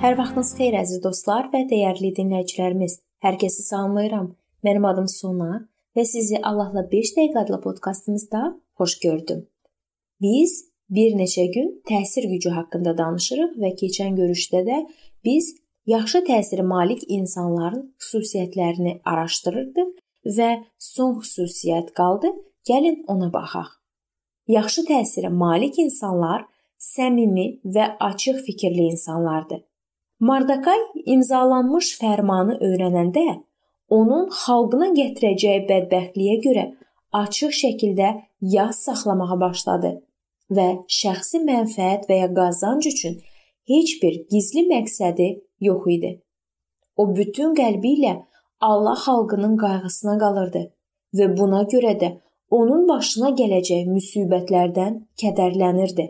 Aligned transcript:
Hər 0.00 0.14
vaxtınız 0.16 0.50
xeyir 0.56 0.74
əziz 0.80 1.00
dostlar 1.04 1.50
və 1.52 1.66
dəyərli 1.68 2.14
dinləyicilərimiz. 2.16 2.94
Hər 3.20 3.36
kəsi 3.42 3.66
salamlayıram. 3.66 4.30
Mənim 4.64 4.86
adım 4.88 5.08
Sona 5.12 5.58
və 5.92 6.06
sizi 6.08 6.38
Allahla 6.40 6.86
5 6.88 7.10
dəqiqə 7.18 7.42
adlı 7.42 7.58
podkastımızda 7.66 8.40
xoş 8.80 8.94
gördüm. 9.04 9.42
Biz 10.24 10.56
bir 10.96 11.18
neçə 11.20 11.44
gün 11.52 11.68
təsir 11.92 12.30
gücü 12.32 12.54
haqqında 12.56 12.96
danışırıq 12.96 13.60
və 13.60 13.74
keçən 13.82 14.16
görüşdə 14.16 14.64
də 14.70 14.80
biz 15.28 15.52
yaxşı 15.92 16.24
təsirə 16.32 16.64
malik 16.64 17.04
insanların 17.04 17.90
xüsusiyyətlərini 18.00 19.02
araşdırırdıq 19.04 19.94
və 20.38 20.50
son 20.78 21.18
xüsusiyyət 21.20 21.92
qaldı. 21.92 22.32
Gəlin 22.64 23.02
ona 23.04 23.28
baxaq. 23.36 23.76
Yaxşı 24.48 24.88
təsirə 24.88 25.28
malik 25.28 25.76
insanlar 25.76 26.48
səmimi 26.80 27.50
və 27.64 27.98
açıq 28.00 28.46
fikirli 28.48 28.94
insanlardır. 28.94 29.66
Mardakay 30.20 30.80
imzalanmış 31.08 31.94
fərmanı 32.00 32.58
öyrənəndə 32.66 33.22
onun 33.98 34.26
xalqına 34.40 34.90
gətirəcəyi 34.98 35.62
bədbəxtliyə 35.70 36.34
görə 36.46 36.64
açıq 37.20 37.54
şəkildə 37.60 38.10
yas 38.54 38.82
saxlamağa 38.86 39.38
başladı 39.40 39.92
və 40.56 40.66
şəxsi 41.00 41.40
mənfəət 41.46 42.04
və 42.10 42.18
ya 42.20 42.28
qazanc 42.36 42.88
üçün 42.92 43.16
heç 43.72 43.94
bir 44.02 44.18
gizli 44.34 44.66
məqsədi 44.68 45.30
yox 45.68 45.88
idi. 45.96 46.12
O 47.00 47.08
bütün 47.16 47.56
qəlbi 47.60 47.94
ilə 47.96 48.14
Allah 48.60 49.00
xalqının 49.06 49.56
qayğısına 49.64 50.18
qalırdı 50.24 50.62
və 51.16 51.30
buna 51.38 51.62
görə 51.72 51.94
də 52.02 52.12
onun 52.60 52.84
başına 52.92 53.32
gələcək 53.40 53.88
müsibətlərdən 53.88 55.00
kədərlənirdi. 55.22 56.06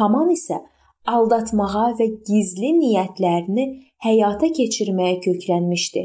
Haman 0.00 0.34
isə 0.34 0.58
aldatmağa 1.06 1.86
və 1.98 2.06
gizli 2.26 2.72
niyyətlərini 2.78 3.66
həyata 4.04 4.50
keçirməyə 4.56 5.20
köklənmişdi. 5.24 6.04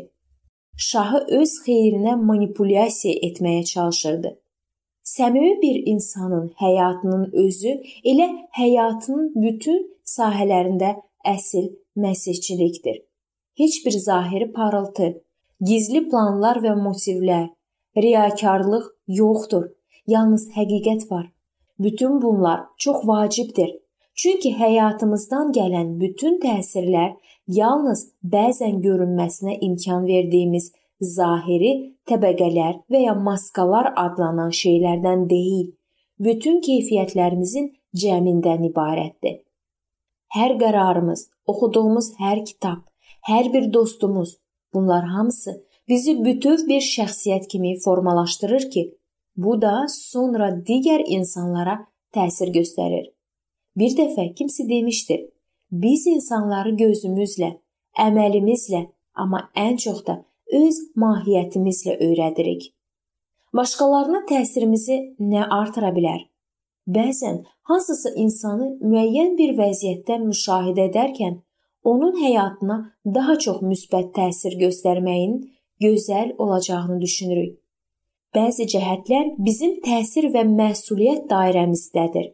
Şahı 0.77 1.21
öz 1.39 1.51
xeyrinə 1.65 2.15
manipulyasiya 2.21 3.15
etməyə 3.29 3.63
çalışırdı. 3.63 4.31
Səmimi 5.05 5.61
bir 5.61 5.81
insanın 5.91 6.47
həyatının 6.59 7.29
özü 7.45 7.73
elə 8.11 8.27
həyatının 8.57 9.31
bütün 9.35 9.83
sahələrində 10.03 10.95
əsl 11.25 11.69
məsihçilikdir. 11.95 12.97
Heç 13.57 13.85
bir 13.85 13.91
zahiri 13.91 14.51
parıltı, 14.51 15.13
gizli 15.61 16.01
planlar 16.09 16.59
və 16.65 16.73
motivlər, 16.75 17.47
riyakarlıq 17.97 18.91
yoxdur. 19.07 19.71
Yalnız 20.07 20.49
həqiqət 20.53 21.07
var. 21.11 21.31
Bütün 21.79 22.21
bunlar 22.21 22.59
çox 22.77 23.07
vacibdir 23.07 23.71
Çünki 24.15 24.53
həyatımızdan 24.55 25.51
gələn 25.51 25.95
bütün 25.99 26.39
təsirlər 26.43 27.15
yalnız 27.47 28.05
bəzən 28.35 28.81
görünməsinə 28.83 29.57
imkan 29.67 30.05
verdiyimiz 30.07 30.71
zahiri 31.01 31.71
təbəqələr 32.09 32.77
və 32.91 33.01
ya 33.05 33.15
maskalar 33.27 33.91
adlanan 33.95 34.53
şeylərdən 34.55 35.25
deyil, 35.29 35.73
bütün 36.19 36.61
keyfiyyətlərimizin 36.67 37.73
cəmindən 38.03 38.69
ibarətdir. 38.69 39.41
Hər 40.35 40.55
qərarımız, 40.59 41.27
oxuduğumuz 41.47 42.13
hər 42.19 42.43
kitab, 42.47 42.85
hər 43.27 43.51
bir 43.53 43.67
dostumuz, 43.73 44.37
bunlar 44.73 45.03
hamısı 45.11 45.57
bizi 45.87 46.15
bütöv 46.23 46.63
bir 46.67 46.81
şəxsiyyət 46.81 47.47
kimi 47.51 47.75
formalaşdırır 47.83 48.69
ki, 48.71 48.85
bu 49.35 49.59
da 49.61 49.75
sonra 49.91 50.49
digər 50.69 51.03
insanlara 51.17 51.81
təsir 52.15 52.51
göstərir. 52.55 53.14
Bir 53.75 53.95
dəfə 53.99 54.33
kimsə 54.37 54.69
demişdi: 54.69 55.17
"Biz 55.71 56.07
insanları 56.07 56.75
gözümüzlə, 56.83 57.49
əməlimizlə, 58.07 58.85
amma 59.13 59.41
ən 59.55 59.77
çox 59.77 60.05
da 60.07 60.15
öz 60.51 60.77
mahiyyətimizlə 61.03 61.97
öyrədirik." 62.07 62.71
Başqalarına 63.55 64.21
təsirimizi 64.29 64.97
nə 65.19 65.47
artıra 65.59 65.91
bilər? 65.97 66.21
Bəzən 66.95 67.43
hansısa 67.69 68.09
insanı 68.23 68.67
müəyyən 68.81 69.37
bir 69.37 69.55
vəziyyətdə 69.59 70.19
müşahidə 70.23 70.87
edərkən 70.89 71.41
onun 71.83 72.17
həyatına 72.21 72.77
daha 73.17 73.37
çox 73.45 73.61
müsbət 73.61 74.11
təsir 74.17 74.57
göstərməyin 74.59 75.37
gözəl 75.81 76.35
olacağını 76.37 77.01
düşünürük. 77.01 77.53
Bəzi 78.35 78.67
cəhətlər 78.73 79.31
bizim 79.47 79.77
təsir 79.85 80.27
və 80.33 80.43
məsuliyyət 80.49 81.29
dairəmizdədir. 81.31 82.33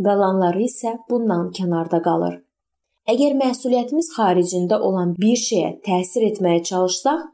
Qalanları 0.00 0.64
isə 0.64 0.96
bundan 1.10 1.50
kənarda 1.56 2.00
qalır. 2.06 2.38
Əgər 3.12 3.34
məsuliyyətimiz 3.38 4.08
xaricində 4.16 4.78
olan 4.80 5.14
bir 5.18 5.36
şeyə 5.36 5.72
təsir 5.86 6.28
etməyə 6.30 6.62
çalışsaq, 6.68 7.24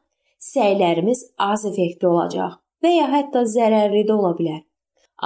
səylərimiz 0.52 1.24
az 1.38 1.64
effektli 1.68 2.08
olacaq 2.08 2.58
və 2.82 2.94
ya 2.94 3.08
hətta 3.12 3.44
zərərli 3.54 4.04
də 4.08 4.14
ola 4.14 4.32
bilər. 4.38 4.62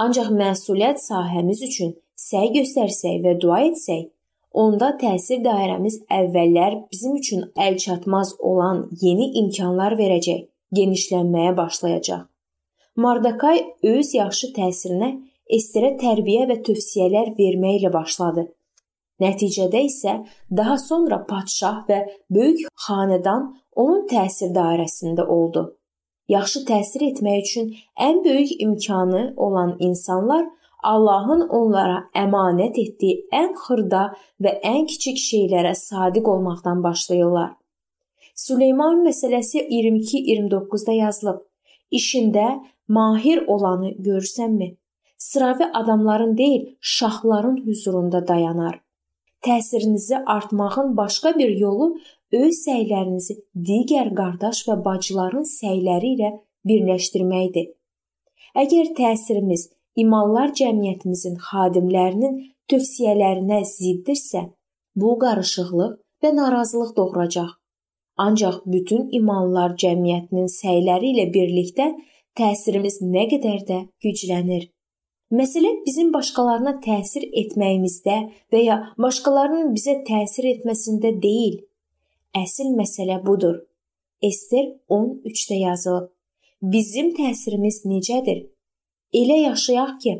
Ancaq 0.03 0.29
məsuliyyət 0.33 0.99
sahəmiz 0.99 1.63
üçün 1.69 1.93
səy 2.19 2.51
göstərsək 2.57 3.21
və 3.25 3.35
dua 3.41 3.61
etsək, 3.69 4.09
onda 4.53 4.91
təsir 5.01 5.41
dairəmiz 5.45 5.99
əvvəllər 6.19 6.79
bizim 6.91 7.17
üçün 7.21 7.45
əlçatmaz 7.67 8.35
olan 8.39 8.87
yeni 9.01 9.31
imkanlar 9.41 9.97
verəcək, 9.97 10.47
genişlənməyə 10.77 11.57
başlayacaq. 11.57 12.25
Mardakay 12.95 13.63
öz 13.89 14.09
yaxşı 14.13 14.51
təsirinə 14.57 15.13
Esterə 15.51 15.93
tərbiyə 15.99 16.47
və 16.49 16.61
tövsiyələr 16.63 17.33
verməklə 17.37 17.91
başladı. 17.93 18.47
Nəticədə 19.21 19.83
isə 19.87 20.13
daha 20.57 20.77
sonra 20.77 21.19
padşah 21.27 21.83
və 21.89 21.99
böyük 22.35 22.67
xanədan 22.87 23.51
onun 23.75 24.05
təsir 24.07 24.53
dairəsində 24.55 25.27
oldu. 25.27 25.65
Yaxşı 26.29 26.63
təsir 26.67 27.03
etmək 27.11 27.39
üçün 27.43 27.71
ən 27.99 28.23
böyük 28.25 28.61
imkanı 28.65 29.33
olan 29.37 29.75
insanlar 29.79 30.45
Allahın 30.83 31.47
onlara 31.49 31.99
əmanət 32.15 32.79
etdiyi 32.83 33.27
ən 33.31 33.53
xırda 33.59 34.03
və 34.43 34.53
ən 34.67 34.87
kiçik 34.87 35.19
şeylərə 35.19 35.75
sadiq 35.79 36.27
olmaqdan 36.27 36.83
başlayırlar. 36.83 37.51
Süleyman 38.35 39.03
məsələsi 39.07 39.67
22-29-da 39.69 40.93
yazılıb. 40.93 41.41
İşində 41.91 42.47
mahir 42.87 43.43
olanı 43.47 43.91
görsənmi? 44.07 44.75
Sıravi 45.29 45.65
adamların 45.65 46.37
deyil, 46.37 46.75
şahların 46.81 47.57
huzurunda 47.67 48.27
dayanar. 48.27 48.81
Təsirinizi 49.41 50.17
artmağın 50.25 50.97
başqa 50.97 51.37
bir 51.39 51.51
yolu 51.57 51.87
öz 52.31 52.55
səylərinizi 52.65 53.35
digər 53.69 54.09
qardaş 54.19 54.63
və 54.67 54.75
bacıların 54.85 55.45
səyləri 55.51 56.11
ilə 56.15 56.31
birləşdirməkdir. 56.69 57.67
Əgər 58.63 58.91
təsirimiz 58.99 59.69
imanlar 60.03 60.53
cəmiyyətimizin 60.59 61.39
xadimlərinin 61.47 62.37
tövsiyələrinə 62.71 63.61
ziddirsə, 63.75 64.43
bu 64.95 65.17
qarışıqlıq 65.23 65.97
və 66.23 66.35
narazılıq 66.39 66.95
doğuracaq. 66.97 67.51
Ancaq 68.25 68.61
bütün 68.65 69.09
imanlar 69.19 69.75
cəmiyyətinin 69.83 70.51
səyləri 70.59 71.15
ilə 71.15 71.27
birlikdə 71.35 71.91
təsirimiz 72.39 73.01
nə 73.15 73.27
qədər 73.31 73.67
də 73.69 73.83
güclənir. 74.03 74.72
Məsələ 75.33 75.69
bizim 75.85 76.11
başqalarına 76.13 76.75
təsir 76.83 77.23
etməyimizdə 77.41 78.17
və 78.53 78.59
ya 78.61 78.75
başqalarının 79.01 79.71
bizə 79.73 79.95
təsir 80.05 80.45
etməsində 80.51 81.09
deyil. 81.23 81.55
Əsl 82.37 82.69
məsələ 82.77 83.17
budur. 83.25 83.55
Ester 84.21 84.67
13-də 84.89 85.57
yazılıb. 85.61 86.11
Bizim 86.75 87.09
təsirimiz 87.17 87.81
necədir? 87.89 88.43
Elə 89.21 89.39
yaşayaq 89.47 89.95
ki, 90.03 90.13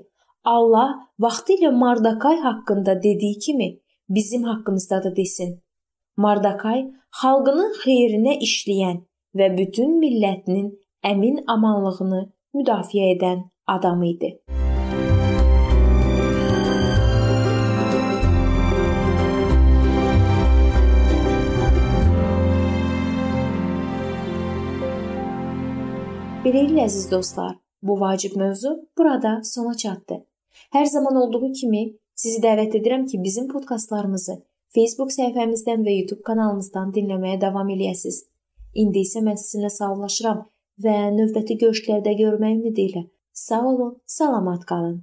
Allah 0.56 0.98
vaxtilə 1.21 1.69
Mardakay 1.83 2.42
haqqında 2.48 2.98
dediyi 3.04 3.38
kimi 3.39 3.69
bizim 4.10 4.44
haqqımızda 4.50 5.04
da 5.04 5.15
desin. 5.15 5.60
Mardakay 6.18 6.88
xalqının 7.21 7.77
xeyrinə 7.83 8.39
işləyən 8.50 9.06
və 9.38 9.54
bütün 9.57 9.95
millətinin 10.01 10.74
əmin 11.13 11.45
amanlığını 11.48 12.25
müdafiə 12.57 13.13
edən 13.13 13.50
adam 13.68 14.04
idi. 14.10 14.39
Beləliklə 26.53 26.83
əziz 26.85 27.07
dostlar, 27.09 27.55
bu 27.81 27.95
vacib 27.97 28.35
mövzu 28.38 28.71
burada 28.97 29.29
sona 29.51 29.71
çatdı. 29.73 30.19
Hər 30.75 30.85
zaman 30.85 31.15
olduğu 31.21 31.47
kimi 31.59 31.79
sizi 32.13 32.41
dəvət 32.44 32.75
edirəm 32.77 33.07
ki, 33.09 33.17
bizim 33.23 33.47
podkastlarımızı 33.50 34.35
Facebook 34.75 35.09
səhifəmizdən 35.15 35.81
və 35.88 35.95
YouTube 35.95 36.21
kanalımızdan 36.27 36.91
dinləməyə 36.94 37.39
davam 37.41 37.71
eləyəsiniz. 37.73 38.19
İndi 38.83 39.01
isə 39.01 39.23
mən 39.25 39.41
sizinlə 39.41 39.71
sağollaşıram 39.73 40.44
və 40.85 40.94
növbəti 41.17 41.57
görüşlərdə 41.63 42.13
görmək 42.21 42.59
ümidi 42.59 42.85
ilə 42.91 43.03
sağ 43.33 43.63
olun, 43.71 43.97
salamat 44.05 44.69
qalın. 44.69 45.01